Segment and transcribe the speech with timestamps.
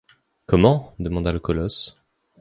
[0.47, 0.95] Comment?
[0.97, 1.95] demanda le colosse.